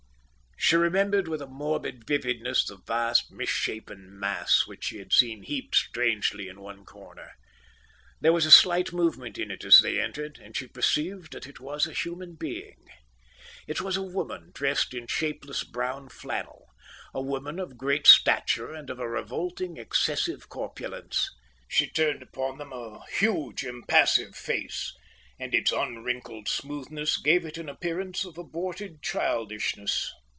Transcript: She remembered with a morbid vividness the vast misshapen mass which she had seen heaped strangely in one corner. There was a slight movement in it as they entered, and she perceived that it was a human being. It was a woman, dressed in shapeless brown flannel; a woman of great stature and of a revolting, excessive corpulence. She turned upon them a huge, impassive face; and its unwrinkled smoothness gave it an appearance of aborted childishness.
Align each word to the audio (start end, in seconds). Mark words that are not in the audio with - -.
She 0.63 0.75
remembered 0.75 1.27
with 1.27 1.41
a 1.41 1.47
morbid 1.47 2.05
vividness 2.07 2.63
the 2.65 2.77
vast 2.77 3.29
misshapen 3.31 4.17
mass 4.17 4.67
which 4.67 4.85
she 4.85 4.99
had 4.99 5.11
seen 5.11 5.41
heaped 5.41 5.75
strangely 5.75 6.47
in 6.47 6.61
one 6.61 6.85
corner. 6.85 7.31
There 8.21 8.31
was 8.31 8.45
a 8.45 8.51
slight 8.51 8.93
movement 8.93 9.37
in 9.39 9.49
it 9.51 9.65
as 9.65 9.79
they 9.79 9.99
entered, 9.99 10.37
and 10.41 10.55
she 10.55 10.67
perceived 10.67 11.33
that 11.33 11.47
it 11.47 11.59
was 11.59 11.87
a 11.87 11.93
human 11.93 12.35
being. 12.35 12.85
It 13.67 13.81
was 13.81 13.97
a 13.97 14.03
woman, 14.03 14.51
dressed 14.53 14.93
in 14.93 15.07
shapeless 15.07 15.63
brown 15.65 16.07
flannel; 16.09 16.69
a 17.13 17.21
woman 17.23 17.59
of 17.59 17.75
great 17.75 18.05
stature 18.07 18.71
and 18.71 18.89
of 18.91 18.99
a 18.99 19.09
revolting, 19.09 19.77
excessive 19.77 20.47
corpulence. 20.47 21.31
She 21.67 21.89
turned 21.89 22.21
upon 22.21 22.59
them 22.59 22.71
a 22.71 23.03
huge, 23.17 23.65
impassive 23.65 24.35
face; 24.35 24.93
and 25.39 25.53
its 25.55 25.71
unwrinkled 25.73 26.47
smoothness 26.47 27.17
gave 27.17 27.45
it 27.45 27.57
an 27.57 27.67
appearance 27.67 28.23
of 28.23 28.37
aborted 28.37 29.01
childishness. 29.01 30.13